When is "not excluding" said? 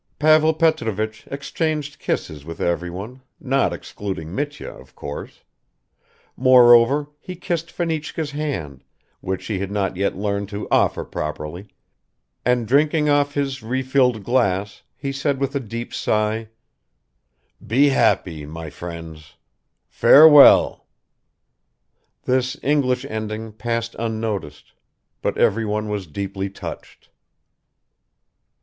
3.39-4.33